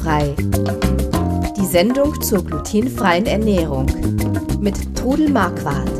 [0.00, 0.34] Glutenfrei.
[1.56, 3.86] Die Sendung zur glutenfreien Ernährung
[4.60, 5.90] mit Trudel Marquardt.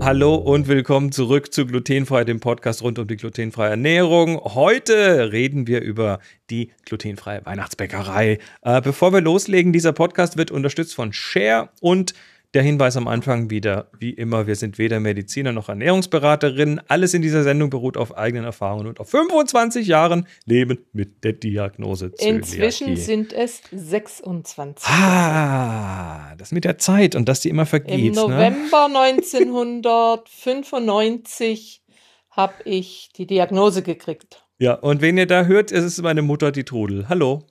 [0.00, 4.36] Hallo und willkommen zurück zu Glutenfrei, dem Podcast rund um die glutenfreie Ernährung.
[4.36, 6.20] Heute reden wir über
[6.50, 8.38] die glutenfreie Weihnachtsbäckerei.
[8.62, 12.14] Äh, bevor wir loslegen, dieser Podcast wird unterstützt von Share und
[12.54, 16.80] der Hinweis am Anfang wieder, wie immer, wir sind weder Mediziner noch Ernährungsberaterin.
[16.88, 21.32] Alles in dieser Sendung beruht auf eigenen Erfahrungen und auf 25 Jahren Leben mit der
[21.34, 22.36] Diagnose Zöliakie.
[22.36, 24.86] Inzwischen sind es 26.
[24.88, 27.98] Ah, das mit der Zeit und dass die immer vergeht.
[27.98, 28.20] Im ne?
[28.20, 29.00] November ne?
[29.00, 31.82] 1995
[32.30, 34.46] habe ich die Diagnose gekriegt.
[34.58, 37.08] Ja, und wen ihr da hört, ist es meine Mutter, die Trudel.
[37.08, 37.42] Hallo.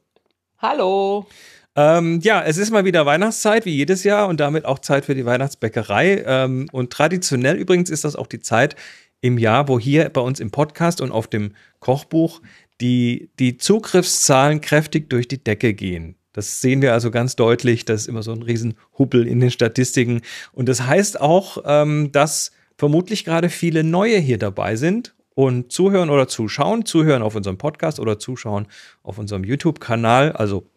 [0.58, 1.28] Hallo.
[1.76, 5.16] Ähm, ja, es ist mal wieder Weihnachtszeit, wie jedes Jahr, und damit auch Zeit für
[5.16, 6.24] die Weihnachtsbäckerei.
[6.26, 8.76] Ähm, und traditionell übrigens ist das auch die Zeit
[9.22, 12.42] im Jahr, wo hier bei uns im Podcast und auf dem Kochbuch
[12.82, 16.16] die, die Zugriffszahlen kräftig durch die Decke gehen.
[16.32, 17.86] Das sehen wir also ganz deutlich.
[17.86, 20.22] Das ist immer so ein Riesenhuppel in den Statistiken.
[20.52, 26.10] Und das heißt auch, ähm, dass vermutlich gerade viele Neue hier dabei sind und zuhören
[26.10, 26.86] oder zuschauen.
[26.86, 28.68] Zuhören auf unserem Podcast oder zuschauen
[29.02, 30.34] auf unserem YouTube-Kanal.
[30.34, 30.70] Also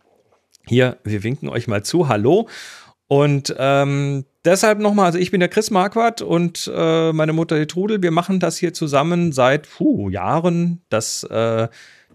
[0.69, 2.09] hier, wir winken euch mal zu.
[2.09, 2.49] Hallo.
[3.09, 7.67] Und ähm, deshalb nochmal, also ich bin der Chris Marquardt und äh, meine Mutter die
[7.67, 8.03] Trudel.
[8.03, 10.83] Wir machen das hier zusammen seit puh, Jahren.
[10.91, 11.69] Das äh,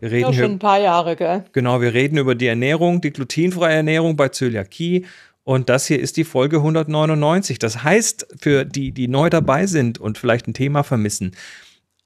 [0.03, 1.45] wir reden ja, schon ein paar Jahre, gell?
[1.53, 5.05] Genau, wir reden über die Ernährung, die glutenfreie Ernährung bei Zöliakie.
[5.43, 7.57] Und das hier ist die Folge 199.
[7.57, 11.31] Das heißt, für die, die neu dabei sind und vielleicht ein Thema vermissen,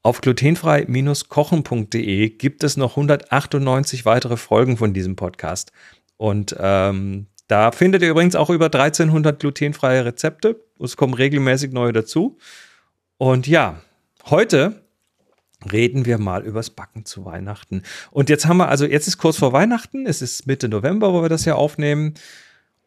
[0.04, 5.72] auf glutenfrei-kochen.de gibt es noch 198 weitere Folgen von diesem Podcast.
[6.18, 10.60] Und ähm, da findet ihr übrigens auch über 1300 glutenfreie Rezepte.
[10.80, 12.38] Es kommen regelmäßig neue dazu.
[13.18, 13.82] Und ja,
[14.26, 14.82] heute
[15.72, 17.84] reden wir mal übers Backen zu Weihnachten.
[18.12, 21.22] Und jetzt haben wir, also jetzt ist kurz vor Weihnachten, es ist Mitte November, wo
[21.22, 22.14] wir das hier aufnehmen.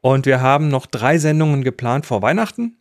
[0.00, 2.76] Und wir haben noch drei Sendungen geplant vor Weihnachten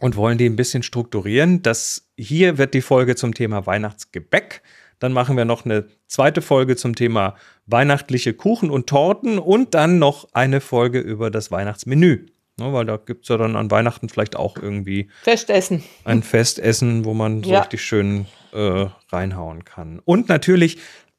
[0.00, 1.62] und wollen die ein bisschen strukturieren.
[1.62, 4.62] Das hier wird die Folge zum Thema Weihnachtsgebäck.
[4.98, 7.36] Dann machen wir noch eine zweite Folge zum Thema
[7.66, 12.26] weihnachtliche Kuchen und Torten und dann noch eine Folge über das Weihnachtsmenü.
[12.56, 15.82] Ne, weil da gibt es ja dann an Weihnachten vielleicht auch irgendwie Festessen.
[16.04, 17.60] Ein Festessen, wo man so ja.
[17.60, 20.00] richtig schön äh, reinhauen kann.
[20.04, 20.78] Und natürlich,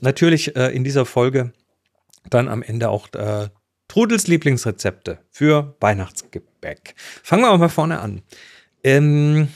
[0.00, 1.52] natürlich äh, in dieser Folge
[2.28, 3.48] dann am Ende auch äh,
[3.88, 6.94] Trudels Lieblingsrezepte für Weihnachtsgebäck.
[7.22, 8.20] Fangen wir mal vorne an.
[8.84, 9.48] Ähm,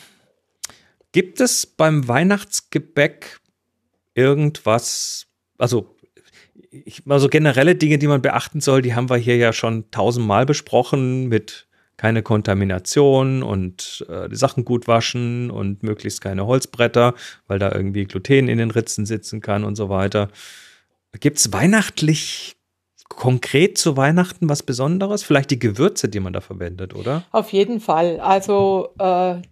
[1.12, 3.41] gibt es beim Weihnachtsgebäck
[4.14, 5.26] irgendwas,
[5.58, 5.97] also
[6.70, 10.47] ich, also generelle Dinge, die man beachten soll, die haben wir hier ja schon tausendmal
[10.47, 11.66] besprochen mit
[11.97, 17.14] keine Kontamination und äh, die Sachen gut waschen und möglichst keine Holzbretter,
[17.47, 20.28] weil da irgendwie Gluten in den Ritzen sitzen kann und so weiter.
[21.19, 22.56] Gibt es weihnachtlich
[23.10, 25.22] konkret zu Weihnachten was Besonderes?
[25.22, 27.25] Vielleicht die Gewürze, die man da verwendet, oder?
[27.32, 28.19] Auf jeden Fall.
[28.20, 29.42] Also äh,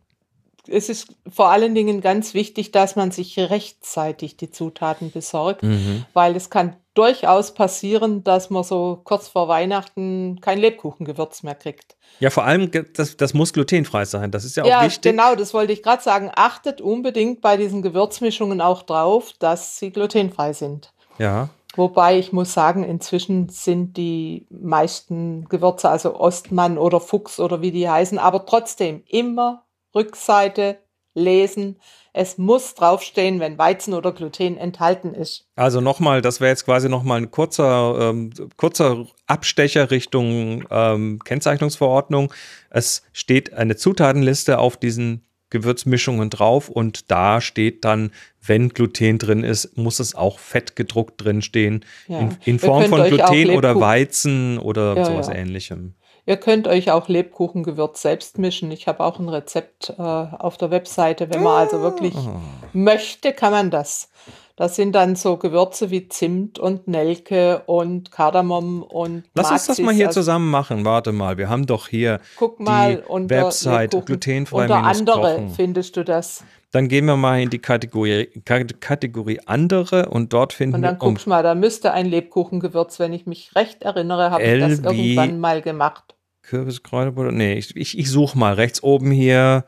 [0.71, 6.05] es ist vor allen Dingen ganz wichtig, dass man sich rechtzeitig die Zutaten besorgt, mhm.
[6.13, 11.97] weil es kann durchaus passieren, dass man so kurz vor Weihnachten kein Lebkuchengewürz mehr kriegt.
[12.19, 14.31] Ja, vor allem, das, das muss glutenfrei sein.
[14.31, 15.13] Das ist ja auch ja, wichtig.
[15.13, 16.31] Genau, das wollte ich gerade sagen.
[16.35, 20.93] Achtet unbedingt bei diesen Gewürzmischungen auch drauf, dass sie glutenfrei sind.
[21.19, 21.51] Ja.
[21.77, 27.71] Wobei ich muss sagen, inzwischen sind die meisten Gewürze, also Ostmann oder Fuchs oder wie
[27.71, 29.63] die heißen, aber trotzdem immer
[29.99, 30.79] Rückseite
[31.15, 31.81] lesen.
[32.13, 35.47] Es muss draufstehen, wenn Weizen oder Gluten enthalten ist.
[35.57, 42.33] Also nochmal, das wäre jetzt quasi nochmal ein kurzer, ähm, kurzer Abstecher Richtung ähm, Kennzeichnungsverordnung.
[42.71, 48.11] Es steht eine Zutatenliste auf diesen Gewürzmischungen drauf und da steht dann,
[48.45, 51.85] wenn Gluten drin ist, muss es auch fett gedruckt drin stehen.
[52.07, 52.21] Ja.
[52.21, 55.35] In, in Form von Gluten oder Weizen oder ja, sowas ja.
[55.35, 55.95] ähnlichem.
[56.29, 58.71] Ihr könnt euch auch Lebkuchengewürz selbst mischen.
[58.71, 61.33] Ich habe auch ein Rezept äh, auf der Webseite.
[61.33, 62.37] Wenn man also wirklich oh.
[62.75, 64.11] möchte, kann man das.
[64.55, 69.69] Das sind dann so Gewürze wie Zimt und Nelke und Kardamom und Lass Maxis.
[69.71, 70.85] uns das mal hier also, zusammen machen.
[70.85, 75.51] Warte mal, wir haben doch hier Guck mal, die unter Website glutenfrei Unter andere kochen.
[75.57, 76.45] findest du das.
[76.73, 80.77] Dann gehen wir mal in die Kategorie, Kategorie andere und dort finden wir.
[80.77, 84.43] Und dann guckst um, mal, da müsste ein Lebkuchengewürz, wenn ich mich recht erinnere, habe
[84.43, 86.17] ich das irgendwann mal gemacht.
[86.49, 87.31] Kürbiskräuterbutter.
[87.31, 89.65] Nee, ich, ich, ich suche mal rechts oben hier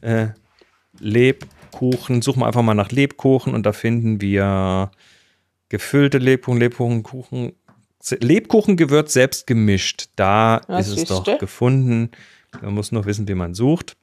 [0.00, 0.28] äh,
[0.98, 2.22] Lebkuchen.
[2.22, 4.90] Suchen wir einfach mal nach Lebkuchen und da finden wir
[5.68, 7.52] gefüllte Lebkuchen, Lebkuchenkuchen.
[8.20, 10.08] Lebkuchengewürz selbst gemischt.
[10.16, 11.38] Da Was ist es doch du?
[11.38, 12.10] gefunden.
[12.60, 13.96] Man muss nur wissen, wie man sucht.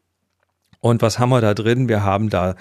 [0.80, 1.90] Und was haben wir da drin?
[1.90, 2.56] Wir haben da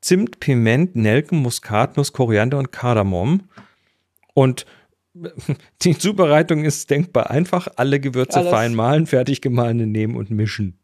[0.00, 3.48] Zimt, Piment, Nelken, Muskatnuss, Koriander und Kardamom.
[4.34, 4.66] Und
[5.82, 7.68] die Zubereitung ist denkbar einfach.
[7.76, 8.50] Alle Gewürze Alles.
[8.50, 10.78] fein mahlen, fertig gemahlene nehmen und mischen.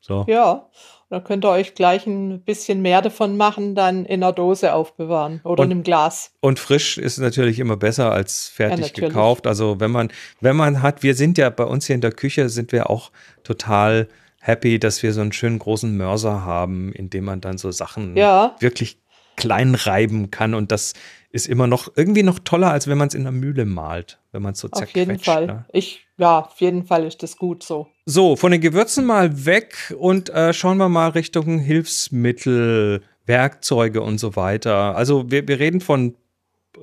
[0.00, 0.24] So.
[0.28, 0.68] Ja,
[1.08, 5.40] da könnt ihr euch gleich ein bisschen mehr davon machen, dann in einer Dose aufbewahren
[5.42, 6.32] oder und, in einem Glas.
[6.40, 9.46] Und frisch ist natürlich immer besser als fertig ja, gekauft.
[9.46, 12.48] Also wenn man, wenn man hat, wir sind ja bei uns hier in der Küche,
[12.48, 13.10] sind wir auch
[13.42, 14.08] total
[14.40, 18.16] happy, dass wir so einen schönen großen Mörser haben, in dem man dann so Sachen
[18.16, 18.54] ja.
[18.60, 18.98] wirklich
[19.36, 20.54] klein reiben kann.
[20.54, 20.94] Und das
[21.30, 24.42] ist immer noch irgendwie noch toller, als wenn man es in der Mühle malt, wenn
[24.42, 24.96] man es so zerquetscht.
[24.96, 25.46] Auf jeden Fall.
[25.46, 25.64] Ne?
[25.72, 27.88] Ich, ja, auf jeden Fall ist das gut so.
[28.06, 34.18] So, von den Gewürzen mal weg und äh, schauen wir mal Richtung Hilfsmittel, Werkzeuge und
[34.18, 34.96] so weiter.
[34.96, 36.16] Also wir, wir reden von,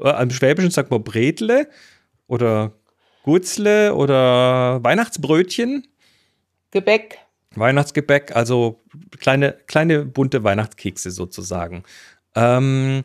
[0.01, 1.67] äh, im Schwäbischen sagt man Bretle
[2.27, 2.73] oder
[3.23, 5.87] Gutzle oder Weihnachtsbrötchen.
[6.71, 7.17] Gebäck.
[7.55, 8.81] Weihnachtsgebäck, also
[9.19, 11.83] kleine, kleine bunte Weihnachtskekse sozusagen.
[12.35, 13.03] Ähm,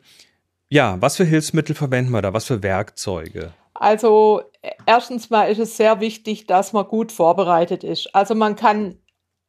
[0.69, 2.33] ja, was für Hilfsmittel verwenden wir da?
[2.33, 3.53] Was für Werkzeuge?
[3.75, 4.43] Also
[4.87, 8.15] erstens mal ist es sehr wichtig, dass man gut vorbereitet ist.
[8.15, 8.97] Also man kann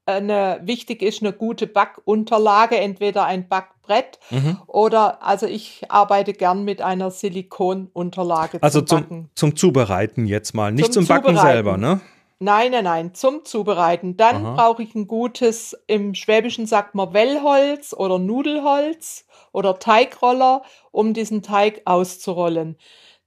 [0.06, 4.58] eine, wichtig ist eine gute Backunterlage, entweder ein Backbrett mhm.
[4.68, 8.62] oder, also ich arbeite gern mit einer Silikonunterlage.
[8.62, 12.02] Also zum, zum, zum, Zubereiten jetzt mal, nicht zum, zum Backen selber, ne?
[12.42, 14.16] Nein, nein, nein, zum Zubereiten.
[14.16, 21.14] Dann brauche ich ein gutes, im Schwäbischen sagt man Wellholz oder Nudelholz oder Teigroller, um
[21.14, 22.78] diesen Teig auszurollen.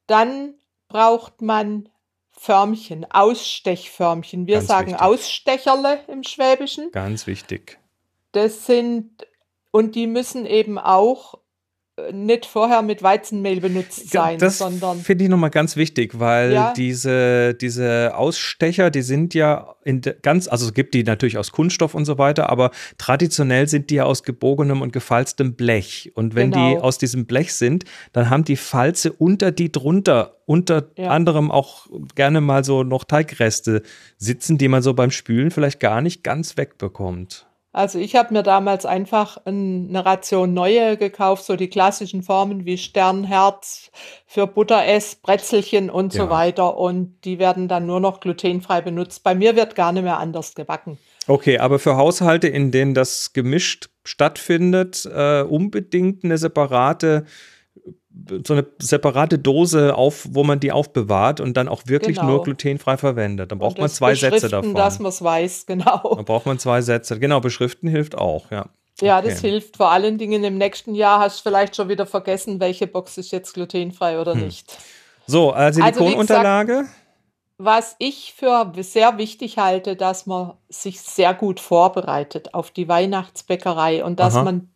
[0.06, 0.54] Dann
[0.88, 1.90] braucht man
[2.30, 4.46] Förmchen, Ausstechförmchen.
[4.46, 5.02] Wir Ganz sagen wichtig.
[5.02, 6.90] Ausstecherle im Schwäbischen.
[6.90, 7.78] Ganz wichtig.
[8.32, 9.26] Das sind,
[9.70, 11.34] und die müssen eben auch
[12.12, 14.98] nicht vorher mit Weizenmehl benutzt sein, das sondern.
[14.98, 16.72] Finde ich nochmal ganz wichtig, weil ja.
[16.74, 21.94] diese, diese Ausstecher, die sind ja in ganz, also es gibt die natürlich aus Kunststoff
[21.94, 26.12] und so weiter, aber traditionell sind die ja aus gebogenem und gefalztem Blech.
[26.14, 26.70] Und wenn genau.
[26.70, 31.10] die aus diesem Blech sind, dann haben die Falze unter die drunter, unter ja.
[31.10, 33.82] anderem auch gerne mal so noch Teigreste
[34.18, 37.46] sitzen, die man so beim Spülen vielleicht gar nicht ganz wegbekommt.
[37.72, 42.76] Also ich habe mir damals einfach eine Ration neue gekauft, so die klassischen Formen wie
[42.76, 43.90] Sternherz
[44.26, 46.24] für Butteress, Brezelchen und ja.
[46.24, 46.76] so weiter.
[46.76, 49.22] Und die werden dann nur noch glutenfrei benutzt.
[49.22, 50.98] Bei mir wird gar nicht mehr anders gebacken.
[51.28, 57.24] Okay, aber für Haushalte, in denen das gemischt stattfindet, äh, unbedingt eine separate
[58.44, 62.28] so eine separate Dose auf, wo man die aufbewahrt und dann auch wirklich genau.
[62.28, 63.50] nur glutenfrei verwendet.
[63.50, 64.74] Dann braucht man zwei Sätze davon.
[64.74, 66.14] dass man es weiß, genau.
[66.16, 67.18] Dann braucht man zwei Sätze.
[67.18, 68.66] Genau, beschriften hilft auch, ja.
[69.00, 69.30] Ja, okay.
[69.30, 72.86] das hilft vor allen Dingen im nächsten Jahr hast du vielleicht schon wieder vergessen, welche
[72.86, 74.44] Box ist jetzt glutenfrei oder hm.
[74.44, 74.76] nicht.
[75.26, 76.78] So, äh, Silikonunterlage.
[76.78, 76.90] Also,
[77.58, 84.04] was ich für sehr wichtig halte, dass man sich sehr gut vorbereitet auf die Weihnachtsbäckerei
[84.04, 84.44] und dass Aha.
[84.44, 84.72] man,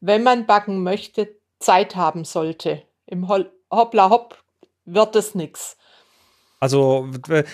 [0.00, 2.82] wenn man backen möchte, Zeit haben sollte.
[3.06, 4.42] Im Hoppla Hopp
[4.84, 5.76] wird es nichts.
[6.60, 7.08] Also,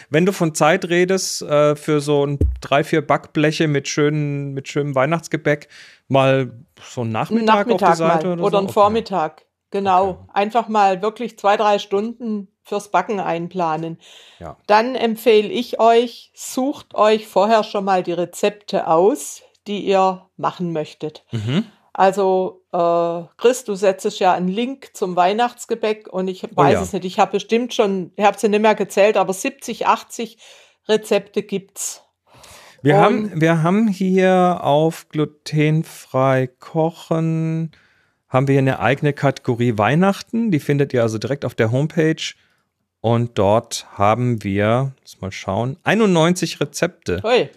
[0.09, 4.69] wenn du von Zeit redest, äh, für so ein drei, vier Backbleche mit, schönen, mit
[4.69, 5.69] schönem Weihnachtsgebäck,
[6.09, 6.53] mal
[6.83, 8.59] so einen Nachmittag, Nachmittag auf die Seite oder, oder so?
[8.59, 9.45] einen Vormittag.
[9.71, 10.11] Genau.
[10.11, 10.19] Okay.
[10.33, 13.99] Einfach mal wirklich zwei, drei Stunden fürs Backen einplanen.
[14.39, 14.57] Ja.
[14.67, 20.73] Dann empfehle ich euch, sucht euch vorher schon mal die Rezepte aus, die ihr machen
[20.73, 21.25] möchtet.
[21.33, 21.67] Mhm.
[21.95, 26.83] Also äh, Chris, du setzt ja einen Link zum Weihnachtsgebäck und ich weiß oh ja.
[26.83, 27.05] es nicht.
[27.05, 30.39] Ich habe bestimmt schon, ich habe sie nicht mehr gezählt, aber 70, 80
[30.89, 32.03] Rezepte gibt's.
[32.83, 37.71] Wir, haben, wir haben hier auf glutenfrei kochen,
[38.29, 40.51] haben wir eine eigene Kategorie Weihnachten.
[40.51, 42.35] Die findet ihr also direkt auf der Homepage.
[43.01, 47.23] Und dort haben wir, lass mal schauen, 91 Rezepte.
[47.25, 47.49] Ui.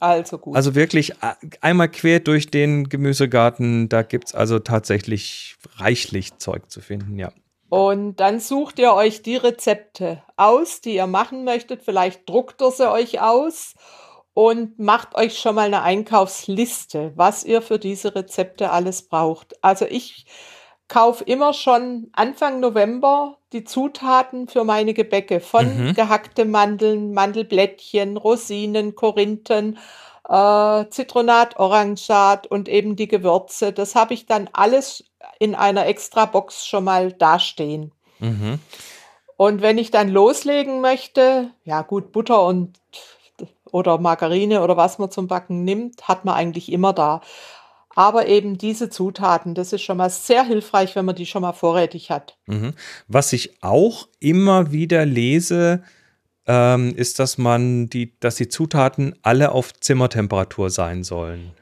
[0.00, 0.56] Also gut.
[0.56, 6.70] Also wirklich äh, einmal quer durch den Gemüsegarten, da gibt es also tatsächlich reichlich Zeug
[6.70, 7.32] zu finden, ja.
[7.68, 11.82] Und dann sucht ihr euch die Rezepte aus, die ihr machen möchtet.
[11.82, 13.74] Vielleicht druckt ihr sie euch aus
[14.32, 19.54] und macht euch schon mal eine Einkaufsliste, was ihr für diese Rezepte alles braucht.
[19.64, 20.26] Also ich
[20.88, 25.94] kaufe immer schon Anfang November die Zutaten für meine Gebäcke von mhm.
[25.94, 29.78] gehackte Mandeln, Mandelblättchen, Rosinen, Korinthen,
[30.28, 33.72] äh, Zitronat, Orangat und eben die Gewürze.
[33.72, 35.04] Das habe ich dann alles
[35.38, 37.92] in einer extra Box schon mal dastehen.
[38.18, 38.58] Mhm.
[39.36, 42.78] Und wenn ich dann loslegen möchte, ja gut, Butter und
[43.72, 47.20] oder Margarine oder was man zum Backen nimmt, hat man eigentlich immer da.
[47.94, 51.52] Aber eben diese Zutaten, das ist schon mal sehr hilfreich, wenn man die schon mal
[51.52, 52.36] vorrätig hat.
[52.46, 52.74] Mhm.
[53.08, 55.82] Was ich auch immer wieder lese,
[56.46, 61.52] ähm, ist, dass man die, dass die Zutaten alle auf Zimmertemperatur sein sollen.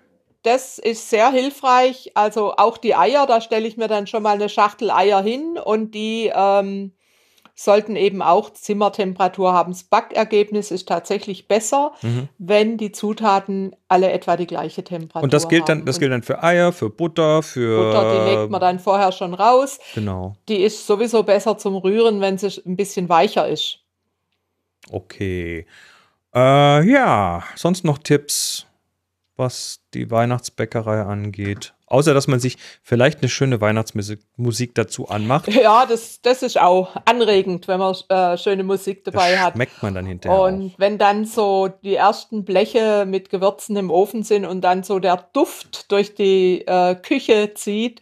[0.42, 2.10] Das ist sehr hilfreich.
[2.14, 5.56] Also auch die Eier, da stelle ich mir dann schon mal eine Schachtel Eier hin
[5.62, 6.92] und die ähm,
[7.54, 9.72] sollten eben auch Zimmertemperatur haben.
[9.72, 12.28] Das Backergebnis ist tatsächlich besser, mhm.
[12.38, 15.24] wenn die Zutaten alle etwa die gleiche Temperatur haben.
[15.24, 18.50] Und das gilt dann, das gilt dann für Eier, für Butter, für Butter, die legt
[18.50, 19.78] man dann vorher schon raus.
[19.94, 20.34] Genau.
[20.48, 23.78] Die ist sowieso besser zum Rühren, wenn sie ein bisschen weicher ist.
[24.90, 25.66] Okay.
[26.34, 28.66] Äh, ja, sonst noch Tipps,
[29.36, 31.74] was die Weihnachtsbäckerei angeht.
[31.92, 35.48] Außer, dass man sich vielleicht eine schöne Weihnachtsmusik dazu anmacht.
[35.62, 39.54] Ja, das, das ist auch anregend, wenn man äh, schöne Musik dabei das hat.
[39.54, 40.40] Schmeckt man dann hinterher.
[40.40, 40.78] Und auch.
[40.78, 45.28] wenn dann so die ersten Bleche mit Gewürzen im Ofen sind und dann so der
[45.34, 48.00] Duft durch die äh, Küche zieht,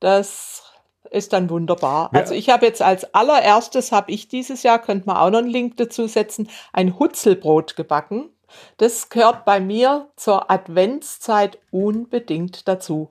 [0.00, 0.64] das
[1.10, 2.10] ist dann wunderbar.
[2.12, 2.20] Ja.
[2.20, 5.48] Also ich habe jetzt als allererstes, habe ich dieses Jahr, könnte man auch noch einen
[5.48, 8.30] Link dazu setzen, ein Hutzelbrot gebacken.
[8.76, 13.10] Das gehört bei mir zur Adventszeit unbedingt dazu.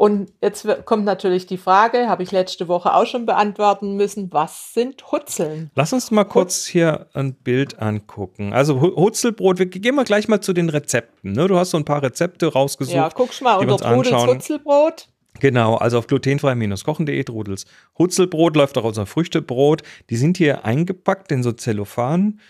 [0.00, 4.72] Und jetzt kommt natürlich die Frage, habe ich letzte Woche auch schon beantworten müssen, was
[4.72, 5.70] sind Hutzeln?
[5.74, 8.54] Lass uns mal kurz hier ein Bild angucken.
[8.54, 11.32] Also Hutzelbrot, wir gehen wir gleich mal zu den Rezepten.
[11.32, 11.48] Ne?
[11.48, 12.96] Du hast so ein paar Rezepte rausgesucht.
[12.96, 15.08] Ja, guckst mal unter Trudels Hutzelbrot.
[15.38, 17.66] Genau, also auf glutenfrei-kochen.de Trudels.
[17.98, 19.82] Hutzelbrot läuft auch unser Früchtebrot.
[20.08, 22.40] Die sind hier eingepackt in so Zellophan.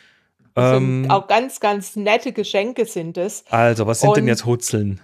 [0.60, 3.44] Ähm, auch ganz, ganz nette Geschenke sind es.
[3.50, 5.00] Also, was sind Und, denn jetzt Hutzeln?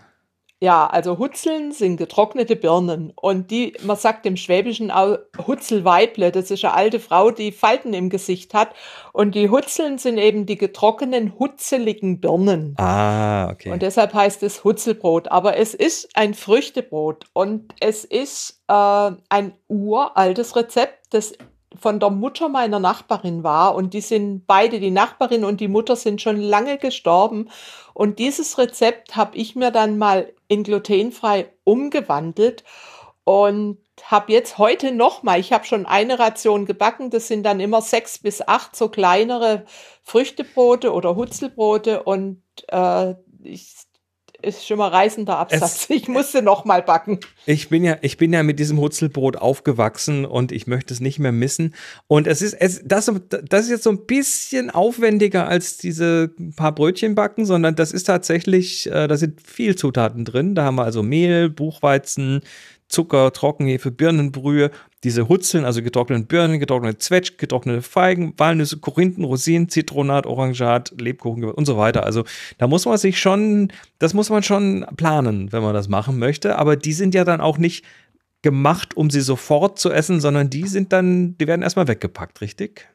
[0.59, 3.13] Ja, also Hutzeln sind getrocknete Birnen.
[3.15, 7.93] Und die, man sagt im Schwäbischen auch Hutzelweible, das ist eine alte Frau, die Falten
[7.93, 8.75] im Gesicht hat.
[9.13, 12.75] Und die Hutzeln sind eben die getrockneten, hutzeligen Birnen.
[12.79, 13.71] Ah, okay.
[13.71, 15.29] Und deshalb heißt es Hutzelbrot.
[15.29, 21.35] Aber es ist ein Früchtebrot und es ist äh, ein uraltes Rezept, das
[21.79, 25.97] von der Mutter meiner Nachbarin war und die sind beide, die Nachbarin und die Mutter
[25.97, 27.51] sind schon lange gestorben.
[27.95, 32.65] Und dieses Rezept habe ich mir dann mal in glutenfrei umgewandelt
[33.25, 37.61] und habe jetzt heute noch mal, ich habe schon eine Ration gebacken, das sind dann
[37.61, 39.65] immer sechs bis acht so kleinere
[40.03, 43.86] Früchtebrote oder Hutzelbrote und äh, ich
[44.47, 45.87] ist schon mal reißender Absatz.
[45.89, 47.21] Es, ich musste noch mal backen.
[47.45, 51.19] Ich bin ja, ich bin ja mit diesem Hutzelbrot aufgewachsen und ich möchte es nicht
[51.19, 51.75] mehr missen.
[52.07, 56.75] Und es ist, es, das, das ist jetzt so ein bisschen aufwendiger als diese paar
[56.75, 60.55] Brötchen backen, sondern das ist tatsächlich, äh, da sind viel Zutaten drin.
[60.55, 62.41] Da haben wir also Mehl, Buchweizen,
[62.89, 64.71] Zucker, Trockenhefe, Birnenbrühe,
[65.07, 71.45] diese Hutzeln, also getrocknete Birnen, getrocknete Zwetsch, getrocknete Feigen, Walnüsse, Korinthen, Rosinen, Zitronat, Orangat, Lebkuchen
[71.45, 72.03] und so weiter.
[72.03, 72.25] Also
[72.59, 76.59] da muss man sich schon, das muss man schon planen, wenn man das machen möchte.
[76.59, 77.85] Aber die sind ja dann auch nicht
[78.43, 82.89] gemacht, um sie sofort zu essen, sondern die sind dann, die werden erstmal weggepackt, richtig?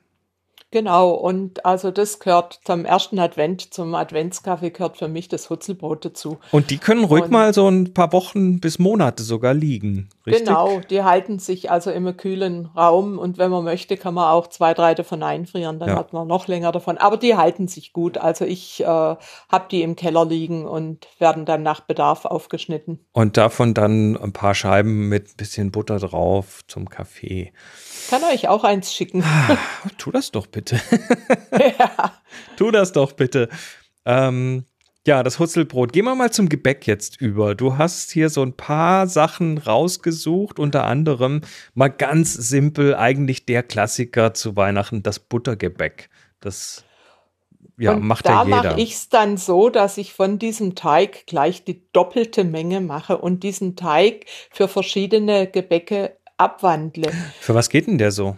[0.72, 6.06] Genau, und also das gehört zum ersten Advent, zum Adventskaffee gehört für mich das Hutzelbrot
[6.06, 6.40] dazu.
[6.52, 10.46] Und die können ruhig und, mal so ein paar Wochen bis Monate sogar liegen, richtig?
[10.46, 14.48] Genau, die halten sich also im kühlen Raum und wenn man möchte, kann man auch
[14.48, 15.96] zwei, drei davon einfrieren, dann ja.
[15.96, 16.98] hat man noch länger davon.
[16.98, 21.46] Aber die halten sich gut, also ich äh, habe die im Keller liegen und werden
[21.46, 23.06] dann nach Bedarf aufgeschnitten.
[23.12, 27.52] Und davon dann ein paar Scheiben mit ein bisschen Butter drauf zum Kaffee
[28.10, 29.24] kann euch auch eins schicken.
[29.24, 29.58] Ah,
[29.98, 30.80] tu das doch bitte.
[31.80, 32.14] ja.
[32.58, 33.50] Tu das doch bitte.
[34.06, 34.66] Ähm,
[35.06, 35.94] ja, das Hutzelbrot.
[35.94, 37.56] Gehen wir mal zum Gebäck jetzt über.
[37.56, 41.42] Du hast hier so ein paar Sachen rausgesucht, unter anderem
[41.74, 46.10] mal ganz simpel, eigentlich der Klassiker zu Weihnachten, das Buttergebäck.
[46.40, 46.86] Das
[47.78, 48.64] ja, und macht da ja jeder.
[48.72, 53.18] mache ich es dann so, dass ich von diesem Teig gleich die doppelte Menge mache
[53.18, 57.12] und diesen Teig für verschiedene Gebäcke abwandle.
[57.40, 58.36] Für was geht denn der so?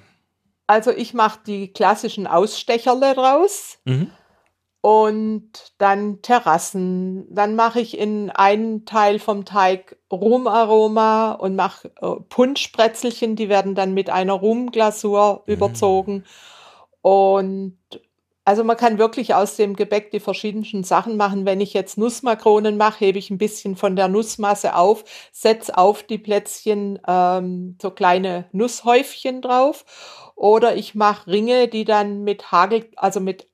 [0.67, 4.11] Also ich mache die klassischen Ausstecherle draus mhm.
[4.81, 7.27] und dann Terrassen.
[7.33, 13.75] Dann mache ich in einen Teil vom Teig Rumaroma und mache äh, Punschbrezelchen, die werden
[13.75, 15.53] dann mit einer Rumglasur mhm.
[15.53, 16.23] überzogen.
[17.01, 17.77] Und
[18.45, 21.45] also man kann wirklich aus dem Gebäck die verschiedensten Sachen machen.
[21.45, 26.03] Wenn ich jetzt Nussmakronen mache, hebe ich ein bisschen von der Nussmasse auf, setze auf
[26.03, 29.85] die Plätzchen ähm, so kleine Nusshäufchen drauf.
[30.35, 33.47] Oder ich mache Ringe, die dann mit Hagel, also mit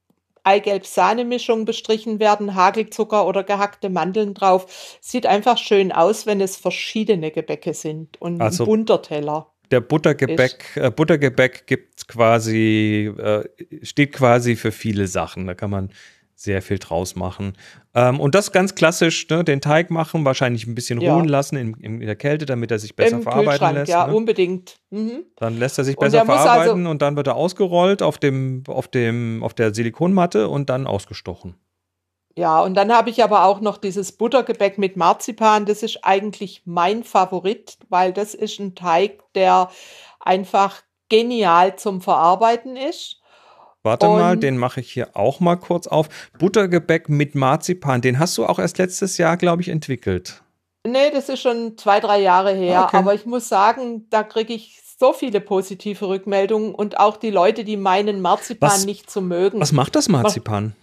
[0.43, 4.97] Eigelb-Sahne-Mischung bestrichen werden, Hagelzucker oder gehackte Mandeln drauf.
[5.01, 9.81] Sieht einfach schön aus, wenn es verschiedene Gebäcke sind und also, ein bunter Teller der
[9.81, 13.43] Buttergebäck, äh, Buttergebäck gibt quasi, äh,
[13.83, 15.47] steht quasi für viele Sachen.
[15.47, 15.89] Da kann man
[16.39, 17.53] sehr viel draus machen.
[17.93, 21.13] Ähm, und das ganz klassisch, ne, den Teig machen, wahrscheinlich ein bisschen ja.
[21.13, 23.91] ruhen lassen in, in, der Kälte, damit er sich besser Im verarbeiten lässt.
[23.91, 24.15] Ja, ne?
[24.15, 24.77] unbedingt.
[24.89, 25.25] Mhm.
[25.35, 28.63] Dann lässt er sich besser also verarbeiten also und dann wird er ausgerollt auf dem,
[28.67, 31.55] auf dem, auf der Silikonmatte und dann ausgestochen.
[32.39, 35.65] Ja, und dann habe ich aber auch noch dieses Buttergebäck mit Marzipan.
[35.65, 39.69] Das ist eigentlich mein Favorit, weil das ist ein Teig, der
[40.21, 43.17] einfach genial zum Verarbeiten ist.
[43.83, 46.07] Warte und mal, den mache ich hier auch mal kurz auf.
[46.39, 50.41] Buttergebäck mit Marzipan, den hast du auch erst letztes Jahr, glaube ich, entwickelt.
[50.87, 52.85] Nee, das ist schon zwei, drei Jahre her.
[52.87, 52.95] Okay.
[52.95, 57.65] Aber ich muss sagen, da kriege ich so viele positive Rückmeldungen und auch die Leute,
[57.65, 59.59] die meinen, Marzipan was, nicht zu mögen.
[59.59, 60.73] Was macht das Marzipan?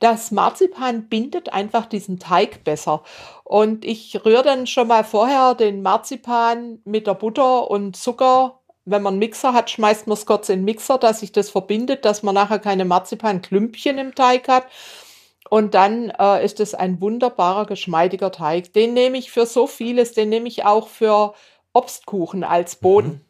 [0.00, 3.02] Das Marzipan bindet einfach diesen Teig besser.
[3.44, 8.60] Und ich rühre dann schon mal vorher den Marzipan mit der Butter und Zucker.
[8.84, 11.50] Wenn man einen Mixer hat, schmeißt man es kurz in den Mixer, dass sich das
[11.50, 14.66] verbindet, dass man nachher keine Marzipanklümpchen im Teig hat.
[15.50, 18.72] Und dann äh, ist es ein wunderbarer, geschmeidiger Teig.
[18.72, 21.34] Den nehme ich für so vieles, den nehme ich auch für
[21.72, 23.08] Obstkuchen als Boden.
[23.08, 23.20] Mhm.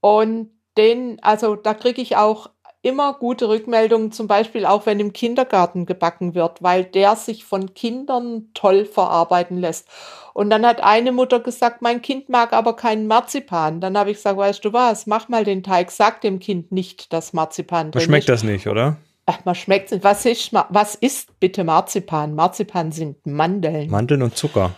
[0.00, 2.50] Und den, also da kriege ich auch
[2.82, 7.74] immer gute Rückmeldungen, zum Beispiel auch wenn im Kindergarten gebacken wird, weil der sich von
[7.74, 9.88] Kindern toll verarbeiten lässt.
[10.34, 13.80] Und dann hat eine Mutter gesagt, mein Kind mag aber keinen Marzipan.
[13.80, 17.12] Dann habe ich gesagt, weißt du was, mach mal den Teig, sag dem Kind nicht,
[17.12, 18.06] dass Marzipan drin ist.
[18.06, 18.96] Schmeckt das nicht, oder?
[19.26, 20.02] Ach, man schmeckt es.
[20.02, 22.34] Was ist, was ist bitte Marzipan?
[22.34, 23.88] Marzipan sind Mandeln.
[23.90, 24.74] Mandeln und Zucker.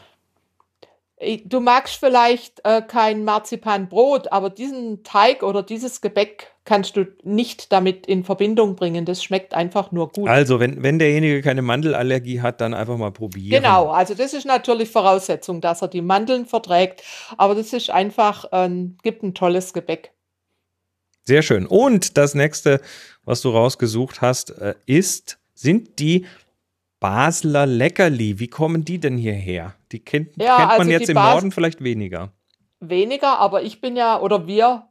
[1.44, 7.72] Du magst vielleicht äh, kein Marzipanbrot, aber diesen Teig oder dieses Gebäck kannst du nicht
[7.72, 9.04] damit in Verbindung bringen.
[9.04, 10.28] Das schmeckt einfach nur gut.
[10.28, 13.62] Also, wenn, wenn derjenige keine Mandelallergie hat, dann einfach mal probieren.
[13.62, 17.02] Genau, also das ist natürlich Voraussetzung, dass er die Mandeln verträgt.
[17.36, 18.70] Aber das ist einfach, äh,
[19.02, 20.12] gibt ein tolles Gebäck.
[21.24, 21.66] Sehr schön.
[21.66, 22.80] Und das nächste,
[23.24, 26.26] was du rausgesucht hast, äh, ist, sind die
[27.04, 28.38] Basler Leckerli.
[28.38, 29.74] Wie kommen die denn hierher?
[29.92, 32.32] Die kennt, ja, kennt man also jetzt im Bas Norden vielleicht weniger.
[32.80, 34.88] Weniger, aber ich bin ja, oder wir,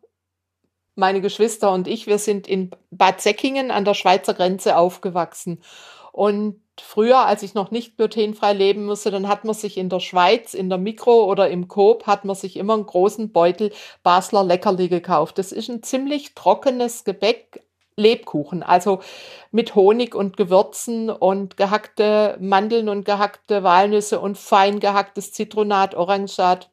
[0.93, 5.63] meine Geschwister und ich, wir sind in Bad Säckingen an der Schweizer Grenze aufgewachsen.
[6.11, 9.99] Und früher, als ich noch nicht glutenfrei leben musste, dann hat man sich in der
[9.99, 13.71] Schweiz, in der Mikro oder im Coop, hat man sich immer einen großen Beutel
[14.03, 15.39] Basler Leckerli gekauft.
[15.39, 17.62] Das ist ein ziemlich trockenes Gebäck,
[17.95, 19.01] Lebkuchen, also
[19.51, 26.69] mit Honig und Gewürzen und gehackte Mandeln und gehackte Walnüsse und fein gehacktes Zitronat, Orangat.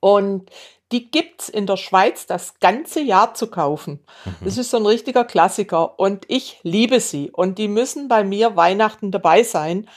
[0.00, 0.50] Und
[0.92, 4.00] die gibt's in der Schweiz das ganze Jahr zu kaufen.
[4.24, 4.44] Mhm.
[4.44, 8.56] Das ist so ein richtiger Klassiker und ich liebe sie und die müssen bei mir
[8.56, 9.88] Weihnachten dabei sein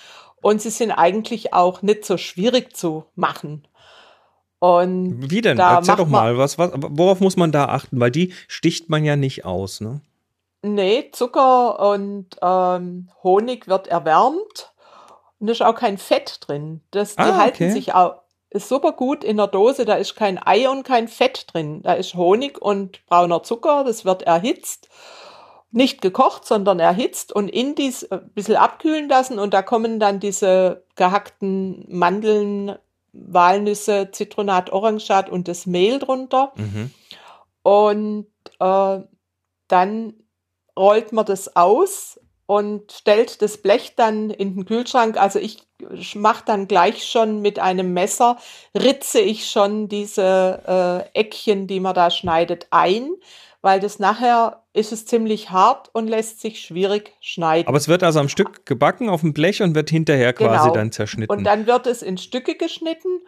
[0.42, 3.66] und sie sind eigentlich auch nicht so schwierig zu machen.
[4.60, 5.60] Und Wie denn?
[5.60, 8.00] Erzähl doch mal, was, was, worauf muss man da achten?
[8.00, 10.00] Weil die sticht man ja nicht aus, ne?
[10.64, 14.74] Nee, Zucker und ähm, Honig wird erwärmt
[15.44, 16.80] und da ist auch kein Fett drin.
[16.92, 17.72] Das, die ah, halten okay.
[17.72, 19.84] sich auch, ist super gut in der Dose.
[19.84, 21.82] Da ist kein Ei und kein Fett drin.
[21.82, 23.84] Da ist Honig und brauner Zucker.
[23.84, 24.88] Das wird erhitzt.
[25.70, 29.38] Nicht gekocht, sondern erhitzt und in dies ein äh, bisschen abkühlen lassen.
[29.38, 32.78] Und da kommen dann diese gehackten Mandeln,
[33.12, 36.54] Walnüsse, Zitronat, Orangat und das Mehl drunter.
[36.56, 36.92] Mhm.
[37.64, 38.28] Und
[38.62, 39.00] äh,
[39.68, 40.14] dann
[40.78, 45.18] rollt man das aus und stellt das Blech dann in den Kühlschrank.
[45.18, 45.66] Also ich
[46.16, 48.38] mache dann gleich schon mit einem Messer,
[48.76, 53.10] ritze ich schon diese äh, Eckchen, die man da schneidet, ein,
[53.62, 57.68] weil das nachher ist es ziemlich hart und lässt sich schwierig schneiden.
[57.68, 60.74] Aber es wird also am Stück gebacken auf dem Blech und wird hinterher quasi genau.
[60.74, 61.36] dann zerschnitten.
[61.36, 63.22] Und dann wird es in Stücke geschnitten.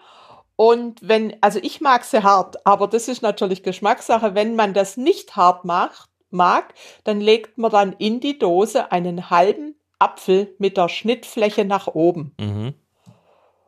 [0.57, 4.35] Und wenn, also ich mag sie hart, aber das ist natürlich Geschmackssache.
[4.35, 9.29] Wenn man das nicht hart macht, mag, dann legt man dann in die Dose einen
[9.29, 12.35] halben Apfel mit der Schnittfläche nach oben.
[12.39, 12.73] Mhm.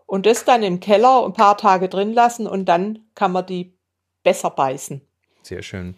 [0.06, 3.78] Und das dann im Keller ein paar Tage drin lassen und dann kann man die
[4.24, 5.02] besser beißen.
[5.42, 5.96] Sehr schön.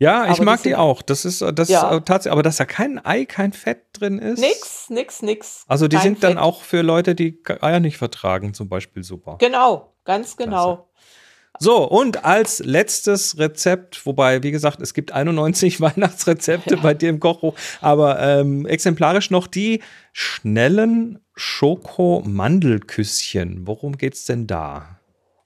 [0.00, 1.02] Ja, ich aber mag die auch.
[1.02, 1.90] Das ist das ja.
[1.90, 4.38] ist tatsächlich, aber dass da kein Ei, kein Fett drin ist.
[4.38, 5.64] Nix, nix, nix.
[5.66, 6.30] Also die sind Fett.
[6.30, 9.36] dann auch für Leute, die Eier nicht vertragen, zum Beispiel super.
[9.40, 10.76] Genau, ganz genau.
[10.76, 10.88] Klasse.
[11.60, 17.18] So, und als letztes Rezept, wobei, wie gesagt, es gibt 91 Weihnachtsrezepte bei dir im
[17.20, 23.66] Kochbuch, aber ähm, exemplarisch noch die schnellen Schoko-Mandelküsschen.
[23.66, 25.00] Worum geht's denn da?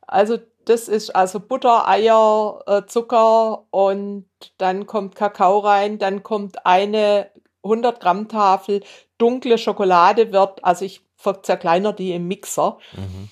[0.06, 4.26] Also, das ist also Butter, Eier, äh, Zucker und
[4.58, 7.30] dann kommt Kakao rein, dann kommt eine
[7.64, 8.82] 100 Gramm Tafel
[9.18, 11.00] dunkle Schokolade wird, also ich
[11.42, 12.78] zerkleiner die im Mixer.
[12.92, 13.28] Mhm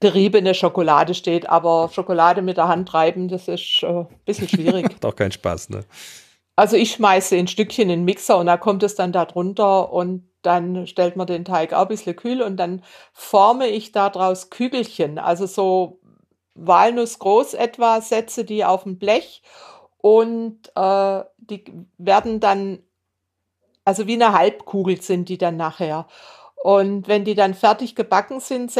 [0.00, 4.82] geriebene Schokolade steht, aber Schokolade mit der Hand reiben, das ist äh, ein bisschen schwierig.
[4.90, 5.84] Macht auch keinen Spaß, ne?
[6.54, 9.92] Also ich schmeiße ein Stückchen in den Mixer und da kommt es dann da drunter
[9.92, 14.50] und dann stellt man den Teig auch ein bisschen kühl und dann forme ich daraus
[14.50, 16.00] Kügelchen, also so
[16.54, 19.42] Walnuss groß etwa, setze die auf ein Blech
[19.98, 21.64] und äh, die
[21.96, 22.82] werden dann,
[23.84, 26.06] also wie eine Halbkugel sind die dann nachher.
[26.62, 28.70] Und wenn die dann fertig gebacken sind,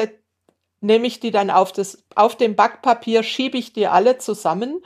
[0.83, 4.83] nehme ich die dann auf, das, auf dem Backpapier, schiebe ich die alle zusammen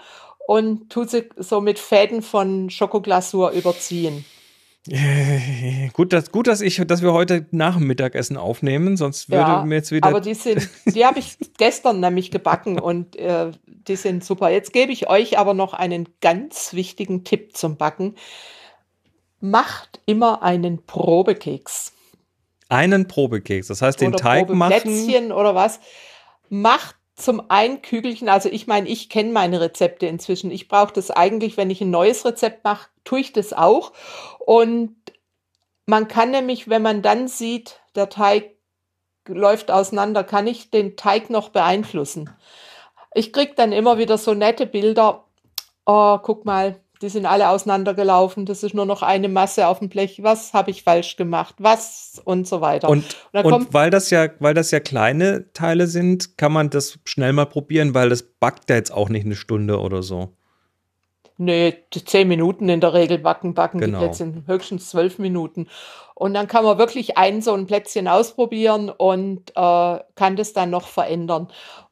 [0.46, 4.24] und tue sie so mit Fäden von Schokoglasur überziehen.
[5.94, 9.64] Gut, dass, gut, dass ich, dass wir heute nach dem Mittagessen aufnehmen, sonst würde ja,
[9.64, 10.06] mir jetzt wieder.
[10.06, 14.48] Aber die sind, die habe ich gestern nämlich gebacken und äh, die sind super.
[14.48, 18.14] Jetzt gebe ich euch aber noch einen ganz wichtigen Tipp zum Backen.
[19.40, 21.92] Macht immer einen Probekeks.
[22.68, 24.80] Einen Probekeks, das heißt den Teig machen.
[24.82, 25.80] Plätzchen oder was.
[26.48, 30.50] Macht zum Einkügelchen, also ich meine, ich kenne meine Rezepte inzwischen.
[30.50, 33.92] Ich brauche das eigentlich, wenn ich ein neues Rezept mache, tue ich das auch.
[34.38, 34.96] Und
[35.86, 38.50] man kann nämlich, wenn man dann sieht, der Teig
[39.26, 42.30] läuft auseinander, kann ich den Teig noch beeinflussen.
[43.14, 45.24] Ich kriege dann immer wieder so nette Bilder.
[45.86, 48.46] Oh, guck mal, die sind alle auseinandergelaufen.
[48.46, 50.22] Das ist nur noch eine Masse auf dem Blech.
[50.22, 51.54] Was habe ich falsch gemacht?
[51.58, 52.88] Was und so weiter.
[52.88, 56.98] Und, und, und weil das ja, weil das ja kleine Teile sind, kann man das
[57.04, 60.32] schnell mal probieren, weil das backt ja jetzt auch nicht eine Stunde oder so.
[61.38, 63.98] Nee, zehn Minuten in der Regel backen, backen genau.
[63.98, 65.68] die Plätzchen, höchstens zwölf Minuten.
[66.14, 70.70] Und dann kann man wirklich ein so ein Plätzchen ausprobieren und äh, kann das dann
[70.70, 71.48] noch verändern.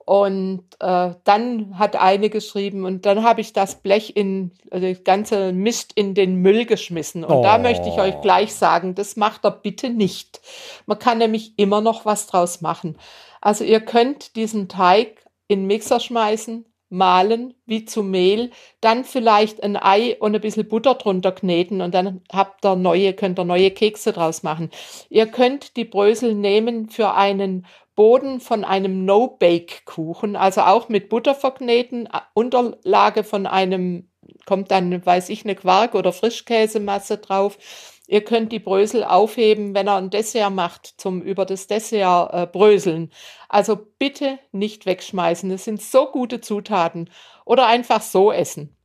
[0.07, 5.03] Und äh, dann hat eine geschrieben und dann habe ich das Blech in, also das
[5.03, 7.25] ganze Mist in den Müll geschmissen.
[7.25, 7.43] Und oh.
[7.43, 10.43] da möchte ich euch gleich sagen, das macht er bitte nicht.
[10.85, 12.99] Man kann nämlich immer noch was draus machen.
[13.41, 19.77] Also ihr könnt diesen Teig in Mixer schmeißen, mahlen wie zu Mehl, dann vielleicht ein
[19.77, 23.71] Ei und ein bisschen Butter drunter kneten und dann habt ihr neue, könnt ihr neue
[23.71, 24.71] Kekse draus machen.
[25.09, 31.35] Ihr könnt die Brösel nehmen für einen Boden von einem No-Bake-Kuchen, also auch mit Butter
[31.35, 34.11] verkneten, Unterlage von einem,
[34.47, 37.59] kommt dann, weiß ich, eine Quark- oder Frischkäsemasse drauf
[38.07, 42.47] Ihr könnt die Brösel aufheben, wenn er ein Dessert macht, zum über das Dessert äh,
[42.47, 43.11] bröseln.
[43.49, 45.49] Also bitte nicht wegschmeißen.
[45.49, 47.09] Das sind so gute Zutaten.
[47.47, 48.77] Oder einfach so essen.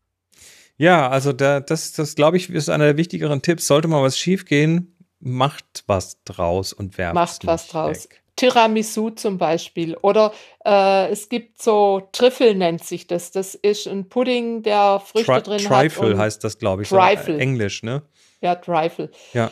[0.77, 3.67] Ja, also da, das, das glaube ich, ist einer der wichtigeren Tipps.
[3.67, 8.05] Sollte mal was schiefgehen, macht was draus und werft Macht was draus.
[8.05, 8.18] Weg.
[8.39, 9.97] Tiramisu zum Beispiel.
[9.97, 10.31] Oder
[10.65, 13.31] äh, es gibt so Trüffel nennt sich das.
[13.31, 15.91] Das ist ein Pudding, der Früchte Tri drin Trifle hat.
[15.91, 16.89] Trifle heißt das, glaube ich.
[16.89, 17.35] Trifle.
[17.35, 18.01] So Englisch, ne?
[18.41, 19.11] Ja, Trifle.
[19.33, 19.51] Ja.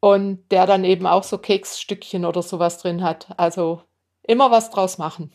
[0.00, 3.28] Und der dann eben auch so Keksstückchen oder sowas drin hat.
[3.38, 3.82] Also
[4.22, 5.32] immer was draus machen.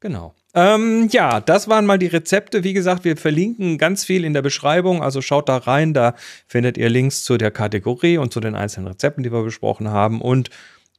[0.00, 0.34] Genau.
[0.54, 2.64] Ähm, ja, das waren mal die Rezepte.
[2.64, 5.02] Wie gesagt, wir verlinken ganz viel in der Beschreibung.
[5.02, 5.94] Also schaut da rein.
[5.94, 6.14] Da
[6.46, 10.20] findet ihr Links zu der Kategorie und zu den einzelnen Rezepten, die wir besprochen haben
[10.20, 10.50] und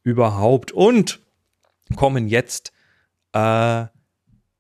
[0.06, 0.72] überhaupt.
[0.72, 1.20] Und
[1.98, 2.72] kommen jetzt
[3.34, 3.86] äh,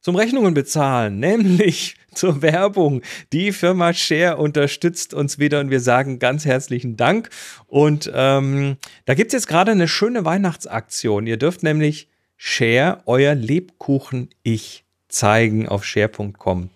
[0.01, 3.01] zum Rechnungen bezahlen, nämlich zur Werbung.
[3.31, 7.29] Die Firma Share unterstützt uns wieder und wir sagen ganz herzlichen Dank.
[7.67, 11.27] Und ähm, da gibt es jetzt gerade eine schöne Weihnachtsaktion.
[11.27, 16.69] Ihr dürft nämlich Share euer Lebkuchen-Ich zeigen auf share.com.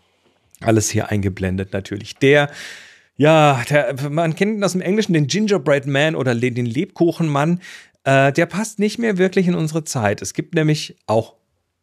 [0.62, 2.16] Alles hier eingeblendet natürlich.
[2.16, 2.50] Der
[3.20, 7.60] ja, der, man kennt aus dem Englischen den Gingerbread Man oder den Lebkuchenmann.
[8.04, 10.22] Äh, der passt nicht mehr wirklich in unsere Zeit.
[10.22, 11.36] Es gibt nämlich auch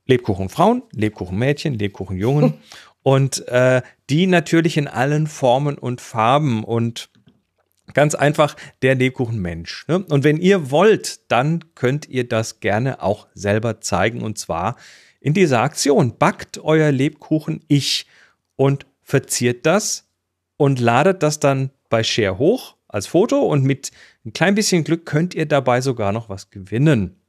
[0.07, 2.55] Lebkuchenfrauen, Lebkuchenmädchen, Lebkuchenjungen
[3.03, 7.11] und äh, die natürlich in allen Formen und Farben und
[7.93, 9.87] ganz einfach der Lebkuchenmensch.
[9.89, 10.05] Ne?
[10.09, 14.77] Und wenn ihr wollt, dann könnt ihr das gerne auch selber zeigen und zwar
[15.21, 16.19] in dieser Aktion.
[16.19, 18.07] Backt euer Lebkuchen Ich
[18.55, 20.09] und verziert das
[20.57, 23.93] und ladet das dann bei Share hoch als Foto und mit
[24.25, 27.21] ein klein bisschen Glück könnt ihr dabei sogar noch was gewinnen.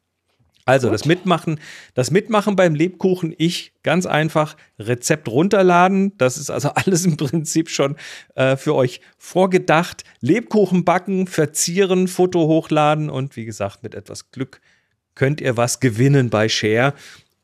[0.65, 0.95] Also Gut.
[0.95, 1.61] das Mitmachen,
[1.93, 6.17] das Mitmachen beim Lebkuchen, ich ganz einfach Rezept runterladen.
[6.17, 7.95] Das ist also alles im Prinzip schon
[8.35, 10.03] äh, für euch vorgedacht.
[10.19, 14.59] Lebkuchen backen, verzieren, Foto hochladen und wie gesagt, mit etwas Glück
[15.15, 16.93] könnt ihr was gewinnen bei Share.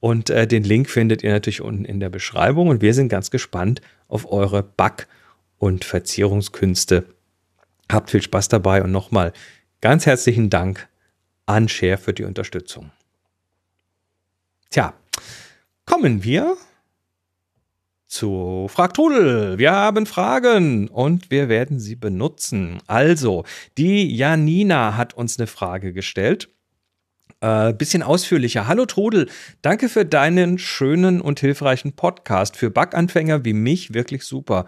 [0.02, 2.68] Und äh, den Link findet ihr natürlich unten in der Beschreibung.
[2.68, 5.08] Und wir sind ganz gespannt auf eure Back-
[5.60, 7.06] und Verzierungskünste.
[7.92, 9.34] Habt viel Spaß dabei und nochmal
[9.82, 10.88] ganz herzlichen Dank
[11.46, 12.92] an Share für die Unterstützung.
[14.70, 14.94] Tja,
[15.86, 16.58] kommen wir
[18.08, 19.58] zu Frag Trudel.
[19.58, 22.80] Wir haben Fragen und wir werden sie benutzen.
[22.88, 23.44] Also,
[23.78, 26.50] die Janina hat uns eine Frage gestellt.
[27.42, 28.68] Äh, bisschen ausführlicher.
[28.68, 29.30] Hallo Trudel,
[29.62, 32.56] danke für deinen schönen und hilfreichen Podcast.
[32.56, 34.66] Für Backanfänger wie mich wirklich super.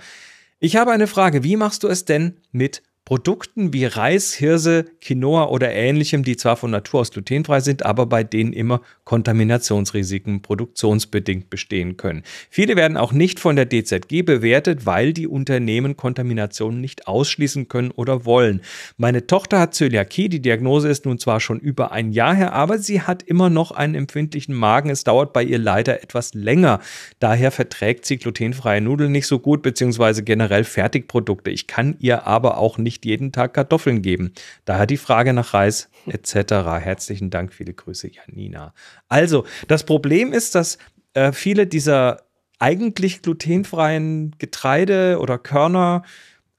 [0.59, 1.43] Ich habe eine Frage.
[1.43, 6.55] Wie machst du es denn mit Produkten wie Reis, Hirse, Quinoa oder ähnlichem, die zwar
[6.57, 12.23] von Natur aus glutenfrei sind, aber bei denen immer Kontaminationsrisiken produktionsbedingt bestehen können.
[12.49, 17.91] Viele werden auch nicht von der DZG bewertet, weil die Unternehmen Kontaminationen nicht ausschließen können
[17.91, 18.61] oder wollen.
[18.97, 22.79] Meine Tochter hat Zöliakie, die Diagnose ist nun zwar schon über ein Jahr her, aber
[22.79, 24.89] sie hat immer noch einen empfindlichen Magen.
[24.89, 26.79] Es dauert bei ihr leider etwas länger.
[27.19, 31.51] Daher verträgt sie glutenfreie Nudeln nicht so gut, beziehungsweise generell Fertigprodukte.
[31.51, 34.33] Ich kann ihr aber auch nicht nicht jeden Tag Kartoffeln geben.
[34.63, 36.53] Daher die Frage nach Reis etc.
[36.79, 38.73] Herzlichen Dank, viele Grüße, Janina.
[39.09, 40.77] Also, das Problem ist, dass
[41.13, 42.23] äh, viele dieser
[42.57, 46.03] eigentlich glutenfreien Getreide oder Körner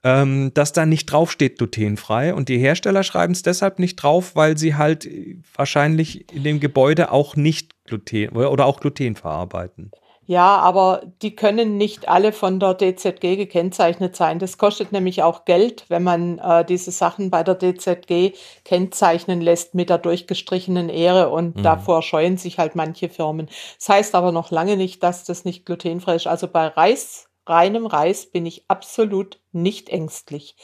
[0.03, 2.33] ähm, dass da nicht draufsteht glutenfrei.
[2.33, 5.09] Und die Hersteller schreiben es deshalb nicht drauf, weil sie halt
[5.55, 9.91] wahrscheinlich in dem Gebäude auch nicht Gluten oder auch Gluten verarbeiten.
[10.29, 14.39] Ja, aber die können nicht alle von der DZG gekennzeichnet sein.
[14.39, 18.33] Das kostet nämlich auch Geld, wenn man äh, diese Sachen bei der DZG
[18.65, 21.63] kennzeichnen lässt mit der durchgestrichenen Ehre und mhm.
[21.63, 23.47] davor scheuen sich halt manche Firmen.
[23.79, 26.27] Das heißt aber noch lange nicht, dass das nicht glutenfrei ist.
[26.27, 30.57] Also bei Reis, reinem Reis bin ich absolut nicht ängstlich,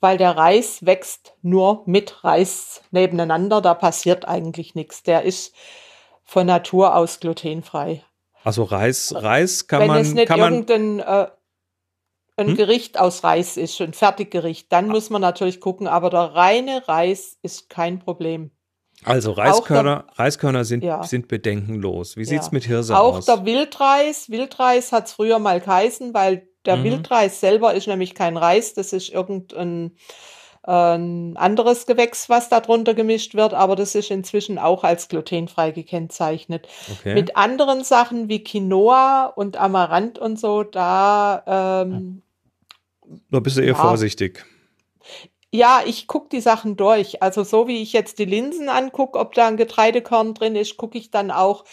[0.00, 3.60] weil der Reis wächst nur mit Reis nebeneinander.
[3.60, 5.04] Da passiert eigentlich nichts.
[5.04, 5.54] Der ist
[6.24, 8.02] von Natur aus glutenfrei.
[8.46, 9.96] Also Reis, Reis kann Wenn man.
[9.96, 11.26] Wenn es nicht kann irgendein äh,
[12.36, 12.54] ein hm?
[12.54, 17.38] Gericht aus Reis ist, ein Fertiggericht, dann muss man natürlich gucken, aber der reine Reis
[17.42, 18.52] ist kein Problem.
[19.02, 21.02] Also Reiskörner, der, Reiskörner sind, ja.
[21.02, 22.16] sind bedenkenlos.
[22.16, 22.52] Wie sieht es ja.
[22.52, 23.28] mit Hirse Auch aus?
[23.28, 26.84] Auch der Wildreis, Wildreis hat es früher mal geheißen, weil der mhm.
[26.84, 29.96] Wildreis selber ist nämlich kein Reis, das ist irgendein
[30.66, 36.66] ein anderes Gewächs, was darunter gemischt wird, aber das ist inzwischen auch als glutenfrei gekennzeichnet.
[36.90, 37.14] Okay.
[37.14, 41.42] Mit anderen Sachen wie Quinoa und Amaranth und so, da
[41.92, 42.22] ähm,
[43.30, 43.74] da bist du eher ja.
[43.74, 44.44] vorsichtig.
[45.52, 47.22] Ja, ich gucke die Sachen durch.
[47.22, 50.98] Also so wie ich jetzt die Linsen angucke, ob da ein Getreidekorn drin ist, gucke
[50.98, 51.64] ich dann auch,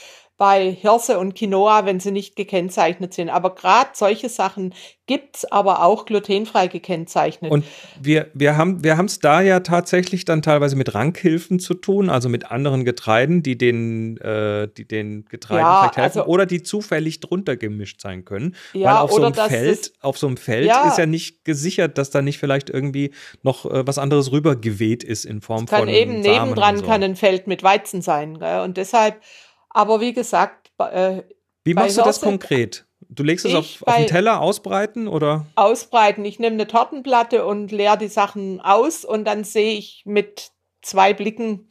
[0.43, 3.29] bei Hirse und Quinoa, wenn sie nicht gekennzeichnet sind.
[3.29, 4.73] Aber gerade solche Sachen
[5.05, 7.49] gibt es aber auch glutenfrei gekennzeichnet.
[7.49, 7.63] Und
[8.01, 12.27] wir, wir haben wir es da ja tatsächlich dann teilweise mit Rankhilfen zu tun, also
[12.27, 16.61] mit anderen Getreiden, die den, äh, die den Getreiden ja, vielleicht helfen also, oder die
[16.61, 18.57] zufällig drunter gemischt sein können.
[18.73, 21.45] Ja, Weil auf so einem Feld, das, auf so einem Feld ja, ist ja nicht
[21.45, 23.11] gesichert, dass da nicht vielleicht irgendwie
[23.43, 25.87] noch äh, was anderes rübergeweht ist in Form kann von.
[25.87, 26.85] Kann eben nebendran so.
[26.85, 28.39] kann ein Feld mit Weizen sein.
[28.39, 28.59] Gell?
[28.59, 29.21] Und deshalb
[29.73, 31.23] aber wie gesagt, äh,
[31.63, 32.85] wie machst du das konkret?
[33.09, 35.45] Du legst es auf, auf den Teller ausbreiten oder?
[35.55, 36.25] Ausbreiten.
[36.25, 41.13] Ich nehme eine Tortenplatte und leere die Sachen aus und dann sehe ich mit zwei
[41.13, 41.69] Blicken,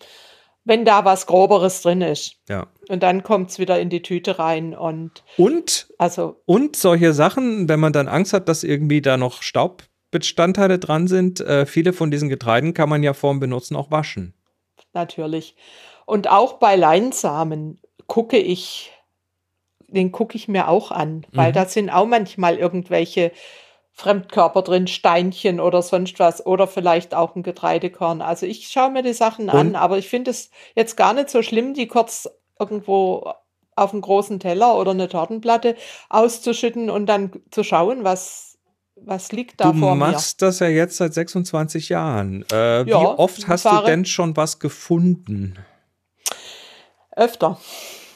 [0.64, 2.36] wenn da was Groberes drin ist.
[2.48, 2.68] Ja.
[2.88, 5.24] Und dann kommt es wieder in die Tüte rein und.
[5.36, 5.88] Und?
[5.98, 6.40] Also.
[6.46, 11.40] Und solche Sachen, wenn man dann Angst hat, dass irgendwie da noch Staubbestandteile dran sind,
[11.40, 14.34] äh, viele von diesen Getreiden kann man ja vorm Benutzen auch waschen.
[14.92, 15.56] Natürlich.
[16.06, 17.81] Und auch bei Leinsamen
[18.12, 18.92] gucke ich,
[19.88, 21.54] den gucke ich mir auch an, weil mhm.
[21.54, 23.32] da sind auch manchmal irgendwelche
[23.90, 28.20] Fremdkörper drin, Steinchen oder sonst was oder vielleicht auch ein Getreidekorn.
[28.20, 29.56] Also ich schaue mir die Sachen Und?
[29.56, 32.28] an, aber ich finde es jetzt gar nicht so schlimm, die kurz
[32.60, 33.32] irgendwo
[33.76, 35.74] auf einen großen Teller oder eine Tortenplatte
[36.10, 38.58] auszuschütten und dann zu schauen, was,
[38.94, 40.04] was liegt da du vor mir.
[40.04, 42.44] Du machst das ja jetzt seit 26 Jahren.
[42.52, 45.56] Äh, ja, wie oft hast du denn schon was gefunden?
[47.16, 47.58] Öfter.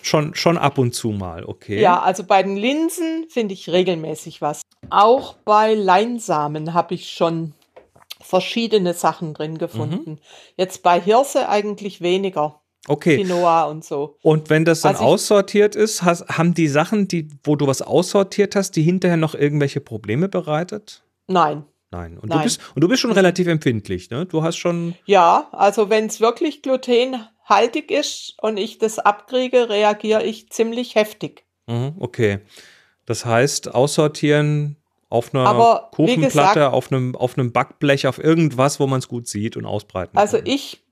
[0.07, 1.81] Schon, schon ab und zu mal, okay.
[1.81, 4.63] Ja, also bei den Linsen finde ich regelmäßig was.
[4.89, 7.55] Auch bei Leinsamen habe ich schon
[8.21, 10.13] verschiedene Sachen drin gefunden.
[10.13, 10.19] Mhm.
[10.57, 12.61] Jetzt bei Hirse eigentlich weniger.
[12.87, 13.17] Okay.
[13.17, 14.17] Quinoa und so.
[14.23, 17.83] Und wenn das dann also aussortiert ist, hast, haben die Sachen, die, wo du was
[17.83, 21.03] aussortiert hast, die hinterher noch irgendwelche Probleme bereitet?
[21.27, 21.65] Nein.
[21.97, 22.19] Nein.
[22.19, 22.39] Und, Nein.
[22.39, 24.27] Du, bist, und du bist schon relativ empfindlich, ne?
[24.27, 24.95] Du hast schon.
[25.07, 30.95] Ja, also wenn es wirklich Gluten haltig ist und ich das abkriege, reagiere ich ziemlich
[30.95, 31.45] heftig.
[31.67, 32.41] Mhm, okay.
[33.07, 34.77] Das heißt, aussortieren
[35.09, 39.09] auf einer Aber, Kuchenplatte, gesagt, auf, einem, auf einem Backblech, auf irgendwas, wo man es
[39.09, 40.47] gut sieht und ausbreiten Also kann.
[40.47, 40.83] ich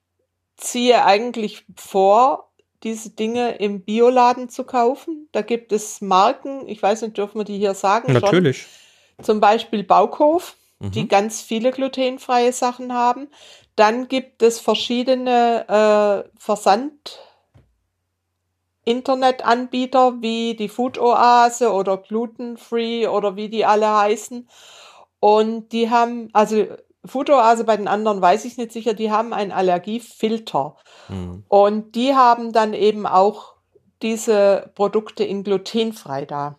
[0.56, 2.52] ziehe eigentlich vor,
[2.84, 5.28] diese Dinge im Bioladen zu kaufen.
[5.32, 8.12] Da gibt es Marken, ich weiß nicht, dürfen wir die hier sagen?
[8.12, 8.62] Natürlich.
[9.16, 9.24] Schon.
[9.24, 10.90] Zum Beispiel Baukof, mhm.
[10.90, 13.28] die ganz viele glutenfreie Sachen haben.
[13.76, 17.20] Dann gibt es verschiedene äh, Versand-
[18.84, 24.48] Internetanbieter wie die Food Oase oder Gluten Free oder wie die alle heißen.
[25.20, 26.66] Und die haben, also
[27.04, 30.76] Food Oase bei den anderen weiß ich nicht sicher, die haben einen Allergiefilter.
[31.08, 31.44] Mhm.
[31.48, 33.54] Und die haben dann eben auch
[34.02, 36.58] diese Produkte in glutenfrei da.